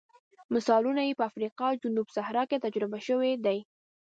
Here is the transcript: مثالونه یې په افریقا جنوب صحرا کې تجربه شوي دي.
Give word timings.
مثالونه 0.55 1.01
یې 1.07 1.17
په 1.19 1.23
افریقا 1.29 1.67
جنوب 1.81 2.07
صحرا 2.15 2.43
کې 2.49 2.63
تجربه 2.65 2.99
شوي 3.07 3.31
دي. 3.45 3.59